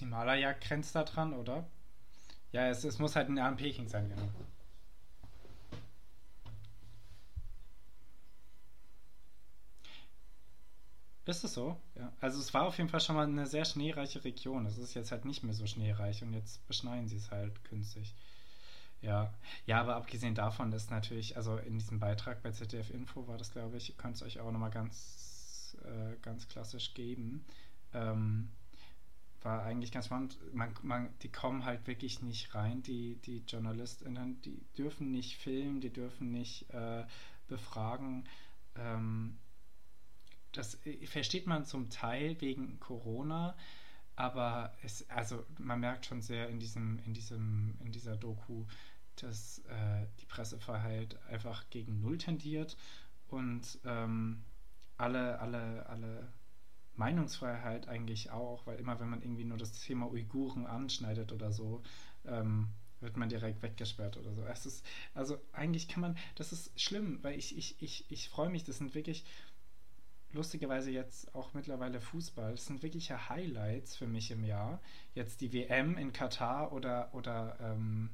[0.00, 1.68] Himalaya grenzt da dran, oder?
[2.52, 4.28] Ja, es, es muss halt ein in Peking sein, genau.
[11.26, 11.76] Ist es so?
[11.94, 12.12] Ja.
[12.20, 14.66] Also es war auf jeden Fall schon mal eine sehr schneereiche Region.
[14.66, 18.14] Es ist jetzt halt nicht mehr so schneereich und jetzt beschneien sie es halt künstlich.
[19.00, 19.32] Ja,
[19.64, 23.52] ja, aber abgesehen davon ist natürlich, also in diesem Beitrag bei ZDF Info war das,
[23.52, 27.44] glaube ich, könnt es euch auch nochmal ganz, äh, ganz klassisch geben.
[27.94, 28.50] Ähm,
[29.42, 30.38] war eigentlich ganz spannend.
[30.54, 35.80] Man, man, die kommen halt wirklich nicht rein, die, die JournalistInnen, die dürfen nicht filmen,
[35.80, 37.04] die dürfen nicht äh,
[37.48, 38.24] befragen.
[38.76, 39.38] Ähm,
[40.52, 43.56] das äh, versteht man zum Teil wegen Corona,
[44.16, 48.66] aber es, also man merkt schon sehr in diesem, in diesem, in dieser Doku,
[49.16, 52.76] dass äh, die Pressefreiheit einfach gegen Null tendiert
[53.28, 54.42] und ähm,
[54.96, 56.32] alle, alle, alle
[57.00, 61.82] Meinungsfreiheit eigentlich auch, weil immer wenn man irgendwie nur das Thema Uiguren anschneidet oder so,
[62.26, 62.68] ähm,
[63.00, 64.44] wird man direkt weggesperrt oder so.
[64.44, 64.84] Es ist,
[65.14, 68.76] also eigentlich kann man, das ist schlimm, weil ich, ich, ich, ich freue mich, das
[68.76, 69.24] sind wirklich
[70.32, 74.80] lustigerweise jetzt auch mittlerweile Fußball, das sind wirkliche Highlights für mich im Jahr.
[75.14, 78.10] Jetzt die WM in Katar oder, oder, ähm,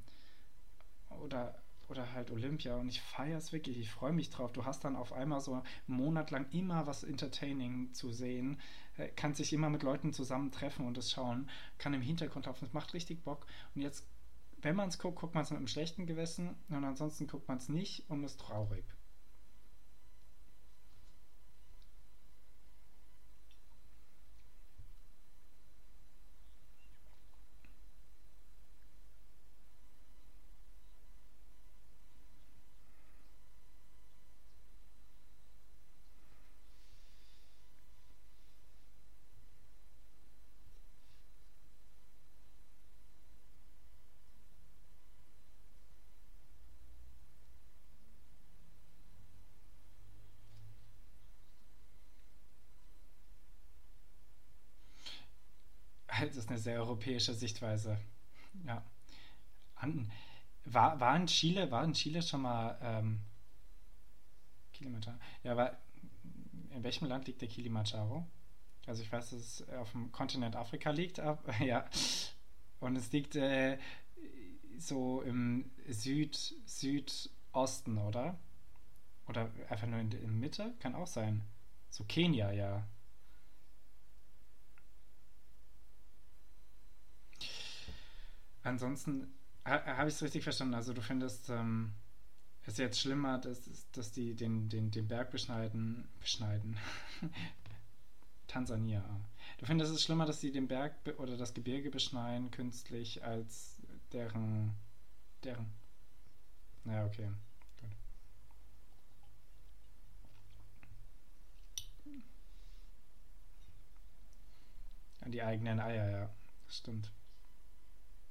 [1.20, 4.52] oder oder halt Olympia und ich feiere es wirklich, ich freue mich drauf.
[4.52, 8.60] Du hast dann auf einmal so einen Monat lang immer was Entertaining zu sehen,
[8.96, 12.72] äh, kannst dich immer mit Leuten zusammentreffen und das schauen, kann im Hintergrund laufen, es
[12.72, 13.46] macht richtig Bock.
[13.74, 14.06] Und jetzt,
[14.62, 17.58] wenn man es guckt, guckt man es mit einem schlechten Gewissen und ansonsten guckt man
[17.58, 18.84] es nicht und ist traurig.
[56.20, 57.96] Das ist eine sehr europäische Sichtweise.
[58.66, 58.82] Ja.
[59.76, 60.10] An,
[60.64, 63.20] war, war in Chile, war in Chile schon mal ähm,
[64.72, 65.16] Kilimanjaro?
[65.44, 65.76] Ja, war,
[66.70, 68.26] in welchem Land liegt der Kilimanjaro?
[68.84, 71.88] Also ich weiß, dass es auf dem Kontinent Afrika liegt, aber, ja.
[72.80, 73.78] Und es liegt äh,
[74.76, 76.34] so im Süd,
[76.66, 78.36] Südosten, oder?
[79.28, 80.74] Oder einfach nur in der Mitte?
[80.80, 81.42] Kann auch sein.
[81.90, 82.88] So Kenia, ja.
[88.66, 89.32] Ansonsten
[89.64, 90.74] ha, habe ich es richtig verstanden.
[90.74, 91.92] Also du findest ähm,
[92.64, 96.08] es jetzt schlimmer, dass, dass die den, den, den Berg beschneiden.
[96.18, 96.76] Beschneiden.
[98.48, 99.04] Tansania.
[99.58, 103.80] Du findest es schlimmer, dass sie den Berg oder das Gebirge beschneiden künstlich als
[104.12, 104.74] deren.
[105.44, 105.66] deren.
[106.82, 107.30] Naja, okay.
[107.80, 107.90] Gut.
[115.32, 116.30] Die eigenen Eier, ja.
[116.68, 117.12] Stimmt.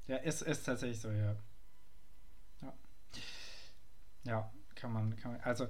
[0.07, 1.35] Ja, ist, ist tatsächlich so, ja.
[2.61, 2.73] Ja.
[4.23, 5.41] Ja, kann man, kann man.
[5.41, 5.67] Also,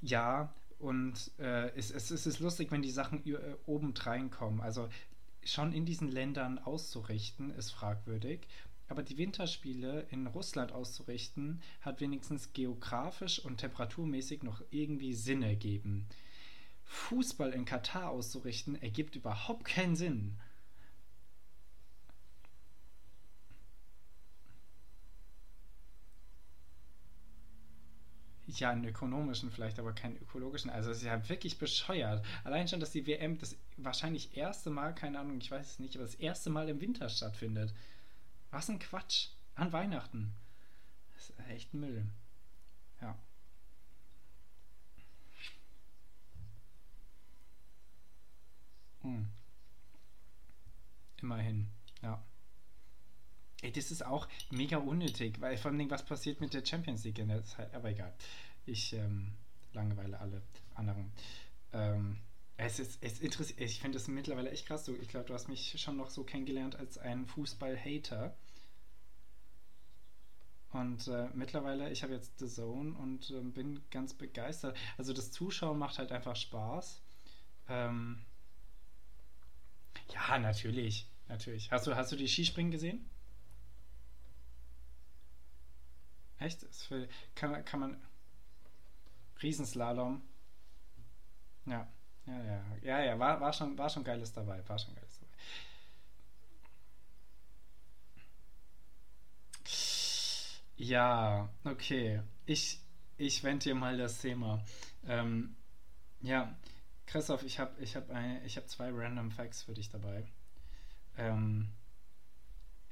[0.00, 4.60] ja, und äh, es, es, es ist lustig, wenn die Sachen äh, obendrein kommen.
[4.60, 4.88] Also,
[5.44, 8.46] schon in diesen Ländern auszurichten, ist fragwürdig.
[8.88, 16.06] Aber die Winterspiele in Russland auszurichten, hat wenigstens geografisch und temperaturmäßig noch irgendwie Sinn ergeben.
[16.84, 20.36] Fußball in Katar auszurichten, ergibt überhaupt keinen Sinn.
[28.46, 30.70] Ja, einen ökonomischen vielleicht, aber keinen ökologischen.
[30.70, 32.24] Also es ist ja wirklich bescheuert.
[32.44, 35.96] Allein schon, dass die WM das wahrscheinlich erste Mal, keine Ahnung, ich weiß es nicht,
[35.96, 37.74] aber das erste Mal im Winter stattfindet.
[38.50, 39.28] Was ein Quatsch.
[39.56, 40.34] An Weihnachten.
[41.14, 42.06] Das ist echt Müll.
[43.00, 43.18] Ja.
[49.02, 49.28] Hm.
[51.22, 51.68] Immerhin,
[52.02, 52.22] ja.
[53.66, 57.18] Ey, das ist auch mega unnötig, weil vor allem, was passiert mit der Champions League
[57.18, 57.74] in der Zeit?
[57.74, 58.14] Aber egal.
[58.64, 59.32] Ich ähm,
[59.72, 60.40] langeweile alle
[60.76, 61.10] anderen.
[61.72, 62.16] Ähm,
[62.58, 64.84] es ist, es interessiert, ich finde das mittlerweile echt krass.
[64.84, 68.36] So, ich glaube, du hast mich schon noch so kennengelernt als ein Fußball-Hater.
[70.70, 74.76] Und äh, mittlerweile, ich habe jetzt The Zone und äh, bin ganz begeistert.
[74.96, 77.02] Also das Zuschauen macht halt einfach Spaß.
[77.68, 78.24] Ähm,
[80.14, 81.08] ja, natürlich.
[81.26, 81.68] Natürlich.
[81.72, 83.10] Hast du, hast du die Skispringen gesehen?
[86.38, 86.62] Echt?
[86.88, 87.96] Für, kann, kann man.
[89.42, 90.22] Riesenslalom.
[91.66, 91.88] Ja.
[92.26, 92.64] Ja, ja.
[92.82, 93.18] Ja, ja.
[93.18, 94.66] War, war, schon, war schon geiles dabei.
[94.68, 95.32] War schon geiles dabei.
[100.76, 102.22] Ja, okay.
[102.44, 102.80] Ich,
[103.16, 104.62] ich wende dir mal das Thema.
[105.06, 105.56] Ähm,
[106.20, 106.54] ja,
[107.06, 110.26] Christoph, ich habe ich hab hab zwei Random Facts für dich dabei.
[111.16, 111.68] Ähm,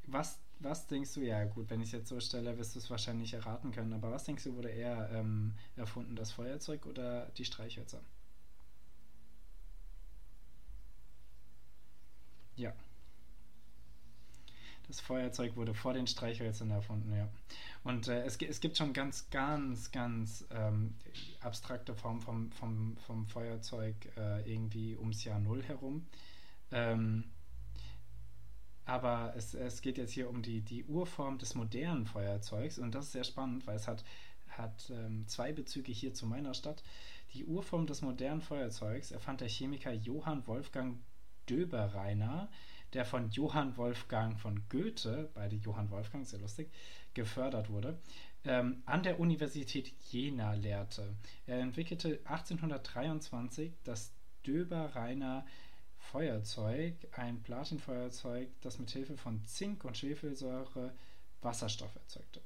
[0.07, 2.91] was was denkst du, ja gut, wenn ich es jetzt so stelle, wirst du es
[2.91, 7.45] wahrscheinlich erraten können, aber was denkst du, wurde eher ähm, erfunden, das Feuerzeug oder die
[7.45, 8.01] Streichhölzer?
[12.57, 12.73] Ja.
[14.87, 17.29] Das Feuerzeug wurde vor den Streichhölzern erfunden, ja.
[17.85, 20.95] Und äh, es, es gibt schon ganz, ganz, ganz ähm,
[21.41, 26.07] abstrakte Formen vom, vom, vom Feuerzeug äh, irgendwie ums Jahr Null herum.
[26.71, 27.25] Ähm,
[28.87, 33.07] aber es, es geht jetzt hier um die, die Urform des modernen Feuerzeugs und das
[33.07, 34.05] ist sehr spannend, weil es hat,
[34.49, 36.83] hat ähm, zwei Bezüge hier zu meiner Stadt.
[37.33, 40.99] Die Urform des modernen Feuerzeugs erfand der Chemiker Johann Wolfgang
[41.49, 42.49] Döbereiner,
[42.93, 46.71] der von Johann Wolfgang von Goethe, beide Johann Wolfgang, sehr lustig,
[47.13, 47.99] gefördert wurde,
[48.45, 51.17] ähm, an der Universität Jena lehrte.
[51.47, 54.15] Er entwickelte 1823 das
[54.47, 55.47] Döbereiner
[56.11, 60.93] Feuerzeug, ein Platinfeuerzeug, das mit Hilfe von Zink und Schwefelsäure
[61.43, 62.41] Wasserstoff erzeugte.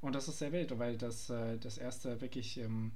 [0.00, 2.92] Und das ist sehr wild, weil das äh, das erste wirklich, ähm,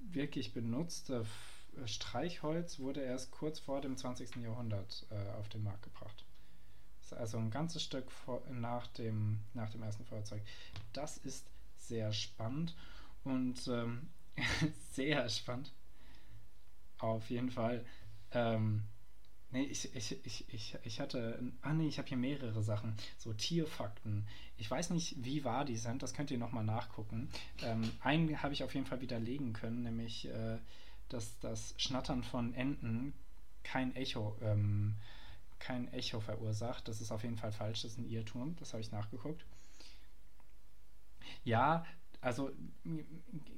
[0.00, 1.26] wirklich benutzte
[1.84, 4.36] Streichholz wurde erst kurz vor dem 20.
[4.36, 6.24] Jahrhundert äh, auf den Markt gebracht.
[7.00, 10.42] Das ist also ein ganzes Stück vor, nach, dem, nach dem ersten Feuerzeug.
[10.92, 11.46] Das ist
[11.76, 12.74] sehr spannend
[13.24, 14.08] und ähm,
[14.92, 15.72] sehr spannend.
[17.00, 17.84] Auf jeden Fall.
[18.32, 18.82] Ähm,
[19.50, 21.42] nee, ich, ich, ich, ich, ich hatte.
[21.62, 22.94] Ah, nee, ich habe hier mehrere Sachen.
[23.18, 24.26] So Tierfakten.
[24.56, 26.02] Ich weiß nicht, wie wahr die sind.
[26.02, 27.28] Das könnt ihr nochmal nachgucken.
[27.62, 30.58] Ähm, einen habe ich auf jeden Fall widerlegen können, nämlich, äh,
[31.08, 33.14] dass das Schnattern von Enten
[33.62, 34.36] kein Echo.
[34.42, 34.96] Ähm,
[35.58, 36.88] kein Echo verursacht.
[36.88, 37.82] Das ist auf jeden Fall falsch.
[37.82, 38.56] Das ist ein Irrtum.
[38.58, 39.44] Das habe ich nachgeguckt.
[41.44, 41.84] Ja,
[42.20, 42.50] also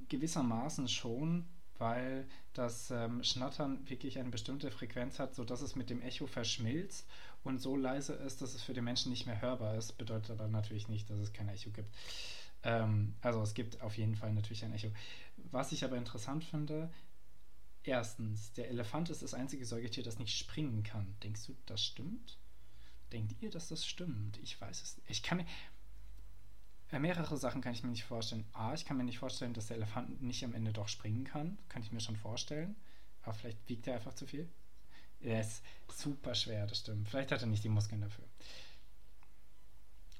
[0.08, 1.46] gewissermaßen schon,
[1.82, 7.08] weil das ähm, Schnattern wirklich eine bestimmte Frequenz hat, sodass es mit dem Echo verschmilzt
[7.42, 9.98] und so leise ist, dass es für den Menschen nicht mehr hörbar ist.
[9.98, 11.92] Bedeutet aber natürlich nicht, dass es kein Echo gibt.
[12.62, 14.92] Ähm, also es gibt auf jeden Fall natürlich ein Echo.
[15.50, 16.88] Was ich aber interessant finde,
[17.82, 21.16] erstens, der Elefant ist das einzige Säugetier, das nicht springen kann.
[21.24, 22.38] Denkst du, das stimmt?
[23.12, 24.38] Denkt ihr, dass das stimmt?
[24.40, 25.02] Ich weiß es.
[25.08, 25.44] Ich kann.
[27.00, 28.44] Mehrere Sachen kann ich mir nicht vorstellen.
[28.52, 31.58] A, ich kann mir nicht vorstellen, dass der Elefant nicht am Ende doch springen kann.
[31.68, 32.76] Kann ich mir schon vorstellen.
[33.22, 34.48] Aber vielleicht wiegt er einfach zu viel.
[35.20, 37.08] Er ist super schwer, das stimmt.
[37.08, 38.24] Vielleicht hat er nicht die Muskeln dafür.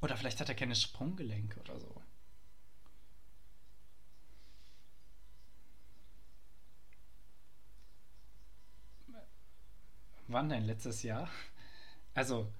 [0.00, 2.02] Oder vielleicht hat er keine Sprunggelenke oder so.
[10.28, 10.64] Wann denn?
[10.64, 11.28] Letztes Jahr?
[12.14, 12.50] Also,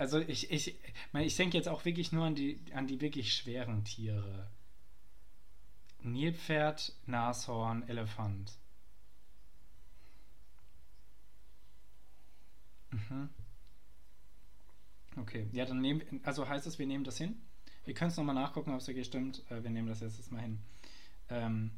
[0.00, 0.74] also ich, ich,
[1.12, 4.48] ich denke jetzt auch wirklich nur an die, an die wirklich schweren Tiere.
[6.00, 8.56] Nilpferd, Nashorn, Elefant.
[12.90, 13.28] Mhm.
[15.16, 17.36] Okay, ja, dann nehmen, also heißt es, wir nehmen das hin.
[17.84, 19.42] Wir können es nochmal nachgucken, ob es wirklich stimmt.
[19.50, 20.60] Äh, wir nehmen das jetzt mal hin.
[21.28, 21.72] Ähm,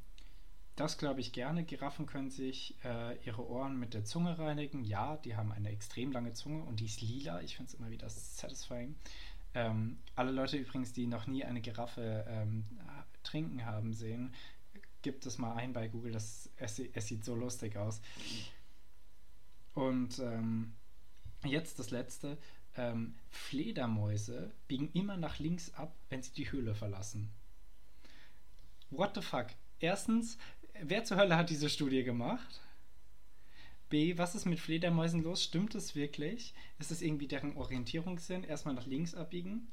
[0.76, 1.64] das glaube ich gerne.
[1.64, 4.84] Giraffen können sich äh, ihre Ohren mit der Zunge reinigen.
[4.84, 7.42] Ja, die haben eine extrem lange Zunge und die ist lila.
[7.42, 8.94] Ich finde es immer wieder satisfying.
[9.54, 12.64] Ähm, alle Leute übrigens, die noch nie eine Giraffe ähm,
[13.22, 14.34] trinken haben sehen,
[15.02, 16.12] gibt es mal ein bei Google.
[16.12, 18.00] Das, es, es sieht so lustig aus.
[19.74, 20.72] Und ähm,
[21.44, 22.38] jetzt das letzte.
[22.74, 27.30] Ähm, Fledermäuse biegen immer nach links ab, wenn sie die Höhle verlassen.
[28.88, 29.48] What the fuck?
[29.82, 30.38] Erstens,
[30.80, 32.60] wer zur Hölle hat diese Studie gemacht?
[33.90, 35.42] B, was ist mit Fledermäusen los?
[35.42, 36.54] Stimmt es wirklich?
[36.78, 38.44] Ist es irgendwie deren Orientierungssinn?
[38.44, 39.72] Erstmal nach links abbiegen?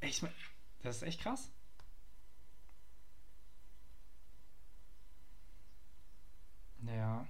[0.00, 0.32] Ich mein,
[0.82, 1.50] das ist echt krass.
[6.86, 7.26] Ja.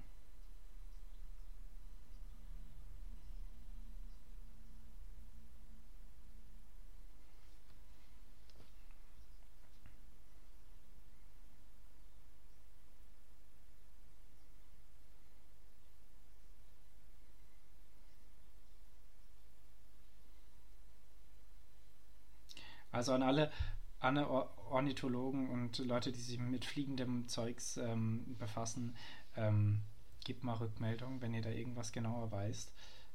[23.04, 23.52] Also an alle,
[24.00, 24.26] alle
[24.70, 28.96] Ornithologen und Leute, die sich mit fliegendem Zeugs ähm, befassen,
[29.36, 29.82] ähm,
[30.24, 32.72] gebt mal Rückmeldung, wenn ihr da irgendwas genauer weißt,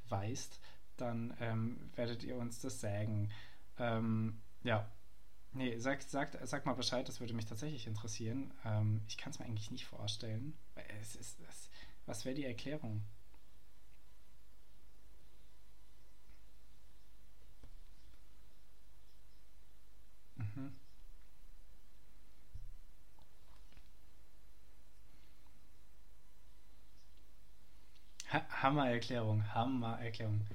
[0.10, 0.60] weißt
[0.98, 3.32] dann ähm, werdet ihr uns das sagen.
[3.80, 4.88] Ähm, ja,
[5.54, 8.54] nee, sag, sag, sag mal Bescheid, das würde mich tatsächlich interessieren.
[8.66, 10.56] Ähm, ich kann es mir eigentlich nicht vorstellen.
[11.02, 11.68] Es ist, es,
[12.06, 13.02] was wäre die Erklärung?
[20.60, 20.72] Mhm.
[28.32, 30.46] Ha Hammererklärung, Hammererklärung.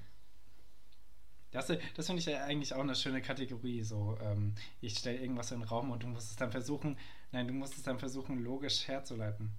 [1.52, 3.82] Das, das finde ich ja eigentlich auch eine schöne Kategorie.
[3.84, 6.98] So, ähm, ich stelle irgendwas in den Raum und du musst es dann versuchen,
[7.32, 9.52] nein, du musst es dann versuchen, logisch herzuleiten.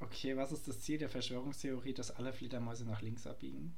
[0.00, 3.74] Okay, was ist das Ziel der Verschwörungstheorie, dass alle Fledermäuse nach links abbiegen?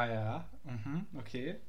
[0.00, 1.60] Ah ja, mhm, okay.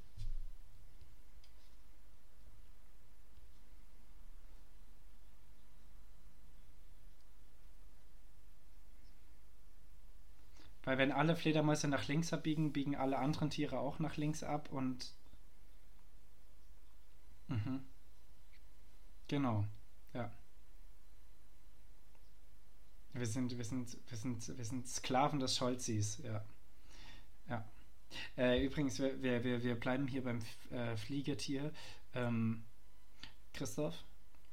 [10.84, 14.72] Weil wenn alle Fledermäuse nach links abbiegen, biegen alle anderen Tiere auch nach links ab
[14.72, 15.14] und...
[17.50, 17.84] Mhm.
[19.28, 19.66] Genau,
[20.14, 20.32] ja.
[23.14, 26.46] Wir sind, wir sind, wir sind, wir sind Sklaven des Scholzis, ja.
[27.50, 27.66] Ja.
[28.38, 30.40] Äh, übrigens, wir, wir, wir bleiben hier beim
[30.72, 31.72] äh, Fliegetier.
[32.14, 32.64] Ähm,
[33.54, 33.96] Christoph,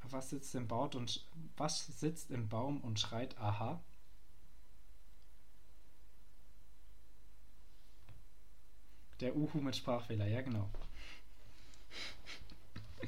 [0.03, 3.83] was sitzt im Baum und was sitzt im Baum und schreit Aha?
[9.21, 10.71] Der Uhu mit Sprachfehler, ja genau.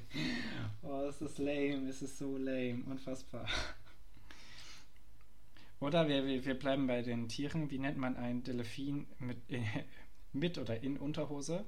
[0.83, 3.47] oh, es ist lame, es ist so lame, unfassbar.
[5.81, 7.71] Oder wir, wir, wir bleiben bei den Tieren.
[7.71, 9.39] Wie nennt man ein Delfin mit,
[10.33, 11.65] mit oder in Unterhose?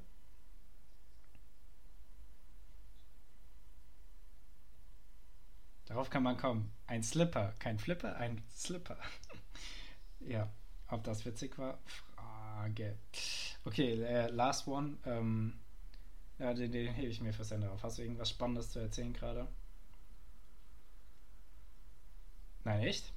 [5.87, 6.73] Darauf kann man kommen.
[6.87, 7.55] Ein Slipper.
[7.59, 8.97] Kein Flipper, ein Slipper.
[10.21, 10.49] ja,
[10.89, 11.79] ob das witzig war?
[11.85, 12.97] Frage.
[13.65, 14.97] Okay, äh, last one.
[15.05, 15.59] Ähm,
[16.39, 17.83] ja, den, den hebe ich mir fürs Ende auf.
[17.83, 19.49] Hast du irgendwas Spannendes zu erzählen gerade?
[22.65, 23.13] Nein, echt?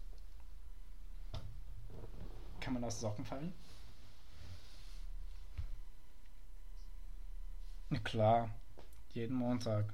[2.59, 3.53] Kann man aus Socken fallen?
[8.03, 8.49] Klar,
[9.13, 9.93] jeden Montag.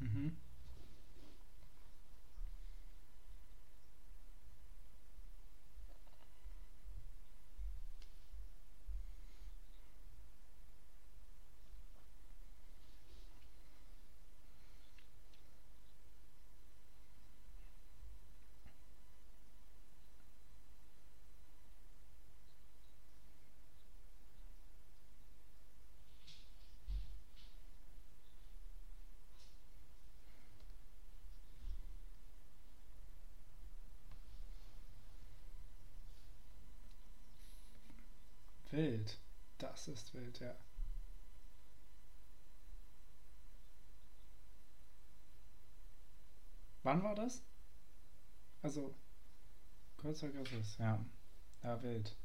[0.00, 0.32] Mhm.
[38.72, 39.16] Wild.
[39.86, 40.54] Das ist wild, ja.
[46.82, 47.42] Wann war das?
[48.62, 48.94] Also,
[49.98, 51.04] kurzer Griffes, ja.
[51.62, 52.16] Ja, wild.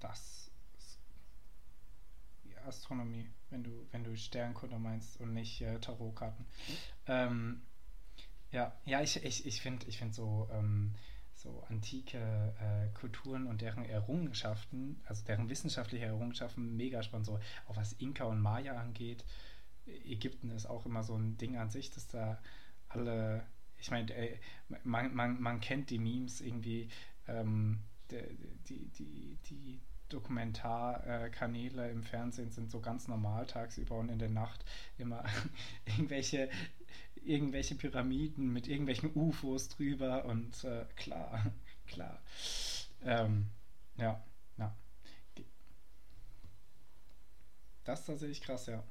[0.00, 0.98] Das ist
[2.44, 6.46] ja, Astronomie, wenn du, wenn du Sternkunde meinst und nicht äh, Tarotkarten.
[7.06, 7.60] Ähm,
[8.50, 10.94] ja, ja, ich, ich, ich finde ich find so, ähm,
[11.34, 17.26] so antike äh, Kulturen und deren Errungenschaften, also deren wissenschaftliche Errungenschaften, mega spannend.
[17.26, 19.22] So, auch was Inka und Maya angeht.
[19.84, 22.40] Ägypten ist auch immer so ein Ding an sich, dass da
[22.88, 23.44] alle,
[23.76, 24.38] ich meine, äh,
[24.82, 26.88] man, man, man kennt die Memes irgendwie,
[27.26, 27.80] ähm,
[28.10, 28.22] die,
[28.66, 34.64] die, die, die Dokumentarkanäle im Fernsehen sind so ganz normal tagsüber und in der Nacht
[34.96, 35.24] immer
[35.86, 36.50] irgendwelche,
[37.16, 41.52] irgendwelche Pyramiden mit irgendwelchen UFOs drüber und äh, klar,
[41.86, 42.20] klar.
[43.04, 43.46] Ähm,
[43.96, 44.22] ja,
[44.56, 44.74] ja.
[47.84, 48.82] Das ist tatsächlich krass, ja.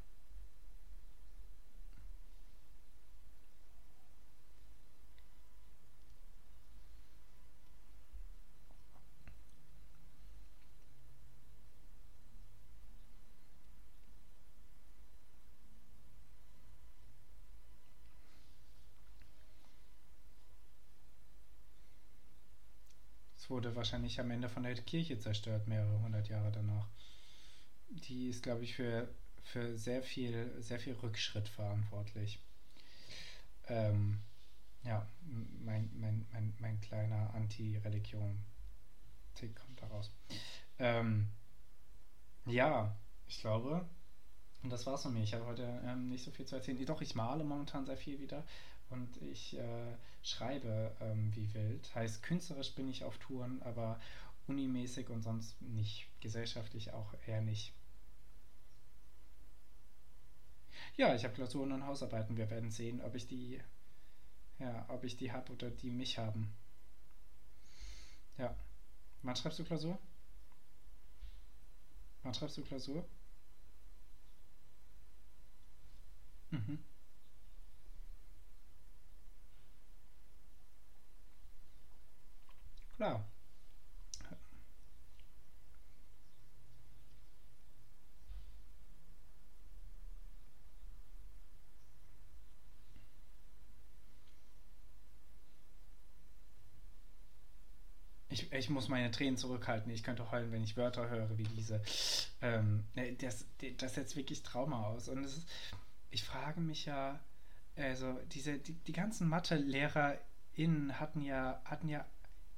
[23.57, 26.87] Wurde wahrscheinlich am Ende von der Kirche zerstört, mehrere hundert Jahre danach.
[27.89, 29.09] Die ist, glaube ich, für,
[29.41, 32.39] für sehr viel, sehr viel Rückschritt verantwortlich.
[33.67, 34.19] Ähm,
[34.83, 35.07] ja,
[35.65, 40.11] mein, mein, mein, mein kleiner Anti-Religion-Tick kommt daraus.
[40.77, 41.27] Ähm,
[42.45, 42.95] ja,
[43.27, 43.89] ich glaube,
[44.61, 45.23] und das war's von mir.
[45.23, 46.85] Ich habe heute ähm, nicht so viel zu erzählen.
[46.85, 48.45] Doch, ich male momentan sehr viel wieder
[48.89, 51.93] und ich äh, schreibe ähm, wie wild.
[51.95, 53.99] Heißt, künstlerisch bin ich auf Touren, aber
[54.47, 56.07] unimäßig und sonst nicht.
[56.21, 57.73] Gesellschaftlich auch eher nicht.
[60.95, 62.37] Ja, ich habe Klausuren und Hausarbeiten.
[62.37, 63.59] Wir werden sehen, ob ich die,
[64.59, 66.51] ja, ob ich die habe oder die mich haben.
[68.37, 68.55] Ja.
[69.23, 69.97] Wann schreibst du Klausur?
[72.23, 73.05] Wann schreibst du Klausur?
[76.51, 76.79] Mhm.
[82.97, 83.23] Klar.
[98.29, 99.91] Ich, ich muss meine Tränen zurückhalten.
[99.91, 101.81] Ich könnte heulen, wenn ich Wörter höre wie diese.
[102.41, 103.45] Ähm, ne, das,
[103.77, 105.07] das setzt wirklich Trauma aus.
[105.07, 105.47] Und ist,
[106.11, 107.19] ich frage mich ja,
[107.75, 112.05] also diese, die, die ganzen Mathe-LehrerInnen hatten ja, hatten ja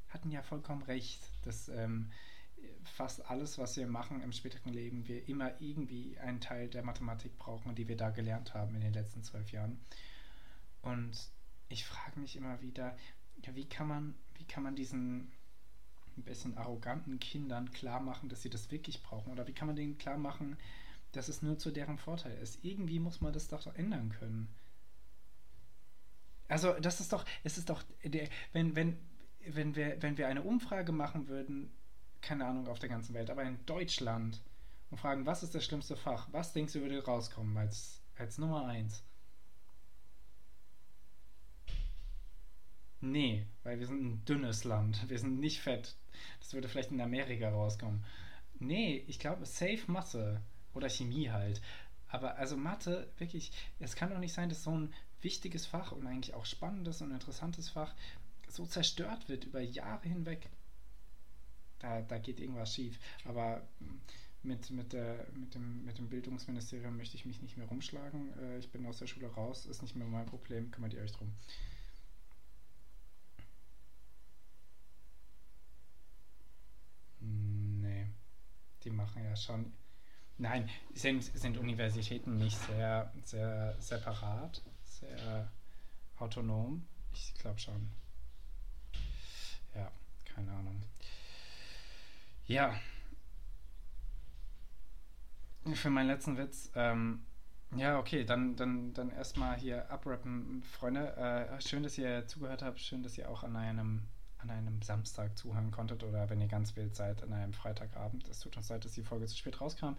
[0.10, 2.12] hatten ja vollkommen recht, dass ähm,
[2.84, 7.38] fast alles, was wir machen im späteren Leben, wir immer irgendwie einen Teil der Mathematik
[7.38, 9.80] brauchen, die wir da gelernt haben in den letzten zwölf Jahren.
[10.82, 11.30] Und
[11.70, 12.98] ich frage mich immer wieder,
[13.44, 15.32] ja, wie kann man, wie kann man diesen
[16.18, 19.32] ein bisschen arroganten Kindern klar machen, dass sie das wirklich brauchen?
[19.32, 20.58] Oder wie kann man denen klar machen,
[21.14, 22.64] dass es nur zu deren Vorteil ist?
[22.64, 24.54] Irgendwie muss man das doch ändern können.
[26.48, 28.98] Also, das ist doch, es ist doch, der, wenn, wenn,
[29.46, 31.72] wenn wir, wenn wir eine Umfrage machen würden,
[32.22, 34.42] keine Ahnung auf der ganzen Welt, aber in Deutschland
[34.90, 36.28] und fragen, was ist das schlimmste Fach?
[36.32, 39.04] Was denkst du würde rauskommen als, als Nummer eins?
[43.02, 45.10] Nee, weil wir sind ein dünnes Land.
[45.10, 45.96] Wir sind nicht fett.
[46.40, 48.04] Das würde vielleicht in Amerika rauskommen.
[48.60, 50.42] Nee, ich glaube, Safe Masse
[50.74, 51.62] oder Chemie halt.
[52.10, 56.08] Aber also Mathe, wirklich, es kann doch nicht sein, dass so ein wichtiges Fach und
[56.08, 57.94] eigentlich auch spannendes und interessantes Fach
[58.50, 60.50] so zerstört wird über Jahre hinweg.
[61.80, 63.00] Da, da geht irgendwas schief.
[63.26, 63.62] Aber
[64.44, 68.34] mit, mit, der, mit, dem, mit dem Bildungsministerium möchte ich mich nicht mehr rumschlagen.
[68.40, 71.12] Äh, ich bin aus der Schule raus, ist nicht mehr mein Problem, kümmert ihr euch
[71.12, 71.34] drum.
[77.20, 78.08] Nee,
[78.84, 79.74] die machen ja schon.
[80.38, 85.52] Nein, sind, sind Universitäten nicht sehr, sehr separat, sehr
[86.18, 86.86] autonom?
[87.12, 87.90] Ich glaube schon.
[89.76, 89.92] Ja,
[90.26, 90.82] keine Ahnung.
[92.46, 92.74] Ja.
[95.74, 97.26] Für meinen letzten Witz, ähm,
[97.76, 101.16] ja, okay, dann, dann, dann erstmal hier abrappen, Freunde.
[101.16, 102.80] Äh, schön, dass ihr zugehört habt.
[102.80, 104.08] Schön, dass ihr auch an einem,
[104.40, 108.28] an einem Samstag zuhören konntet oder wenn ihr ganz wild seid, an einem Freitagabend.
[108.28, 109.94] Es tut uns leid, dass die Folge zu spät rauskam.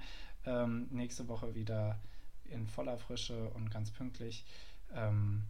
[0.45, 2.01] Ähm, nächste Woche wieder
[2.47, 4.45] in voller Frische und ganz pünktlich.
[4.93, 5.45] Ähm,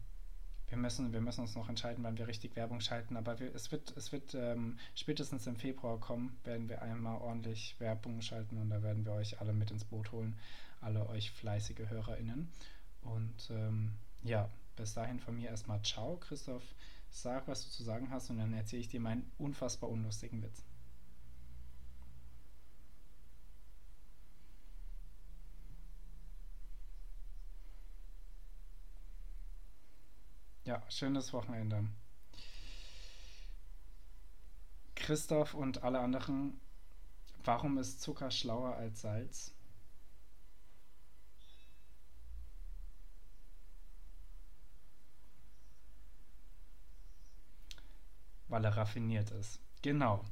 [0.71, 3.73] wir müssen, wir müssen uns noch entscheiden, wann wir richtig Werbung schalten, aber wir, es
[3.73, 8.71] wird, es wird ähm, spätestens im Februar kommen, werden wir einmal ordentlich Werbung schalten und
[8.71, 10.37] da werden wir euch alle mit ins Boot holen,
[10.81, 12.49] alle euch fleißige HörerInnen.
[13.03, 13.93] Und ähm,
[14.23, 16.65] ja, bis dahin von mir erstmal ciao, Christoph.
[17.11, 20.63] Sag, was du zu sagen hast und dann erzähle ich dir meinen unfassbar unlustigen Witz.
[30.65, 31.85] Ja, schönes Wochenende.
[34.95, 36.61] Christoph und alle anderen,
[37.45, 39.53] warum ist Zucker schlauer als Salz?
[48.49, 49.61] Weil er raffiniert ist.
[49.83, 50.25] Genau.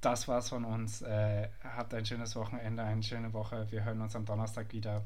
[0.00, 1.02] Das war's von uns.
[1.02, 3.70] Äh, habt ein schönes Wochenende, eine schöne Woche.
[3.70, 5.04] Wir hören uns am Donnerstag wieder.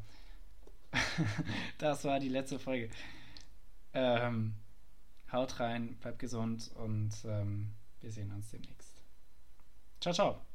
[1.78, 2.90] das war die letzte Folge.
[3.98, 4.54] Ähm,
[5.32, 9.02] haut rein, bleibt gesund und ähm, wir sehen uns demnächst.
[10.00, 10.45] Ciao, ciao.